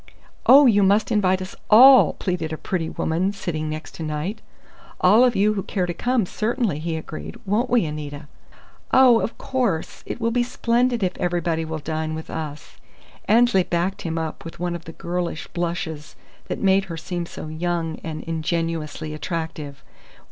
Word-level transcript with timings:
"Oh, 0.47 0.65
you 0.65 0.81
must 0.81 1.11
invite 1.11 1.43
us 1.43 1.55
all!" 1.69 2.13
pleaded 2.13 2.51
a 2.51 2.57
pretty 2.57 2.89
woman 2.89 3.31
sitting 3.33 3.69
next 3.69 3.93
to 3.93 4.01
Knight. 4.01 4.41
"All 4.99 5.23
of 5.23 5.35
you 5.35 5.53
who 5.53 5.61
care 5.61 5.85
to 5.85 5.93
come, 5.93 6.25
certainly," 6.25 6.79
he 6.79 6.95
agreed. 6.97 7.37
"Won't 7.45 7.69
we, 7.69 7.85
Anita?" 7.85 8.27
"Oh, 8.91 9.19
of 9.21 9.37
course. 9.37 10.01
It 10.07 10.19
will 10.19 10.31
be 10.31 10.41
splendid 10.41 11.03
if 11.03 11.15
everybody 11.17 11.63
will 11.65 11.77
dine 11.77 12.15
with 12.15 12.31
us!" 12.31 12.77
Annesley 13.25 13.61
backed 13.61 14.01
him 14.01 14.17
up 14.17 14.43
with 14.43 14.59
one 14.59 14.73
of 14.75 14.85
the 14.85 14.91
girlish 14.93 15.45
blushes 15.53 16.15
that 16.47 16.57
made 16.57 16.85
her 16.85 16.97
seem 16.97 17.27
so 17.27 17.45
young 17.47 17.99
and 18.03 18.23
ingenuously 18.23 19.13
attractive. 19.13 19.83